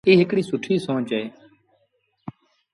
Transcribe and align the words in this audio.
ايٚ 0.07 0.19
هڪڙيٚ 0.21 0.47
سُٺيٚ 0.49 0.83
سونچ 0.85 1.07
اهي۔ 1.15 1.25